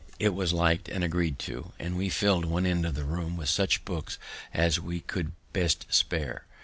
It 0.17 0.29
was 0.33 0.51
lik'd 0.51 0.89
and 0.89 1.03
agreed 1.03 1.37
to, 1.45 1.73
and 1.77 1.95
we 1.95 2.09
fill'd 2.09 2.45
one 2.45 2.65
end 2.65 2.87
of 2.87 2.95
the 2.95 3.03
room 3.03 3.37
with 3.37 3.49
such 3.49 3.85
books 3.85 4.17
as 4.51 4.79
we 4.79 5.01
could 5.01 5.33
best 5.53 5.85
spare. 5.91 6.47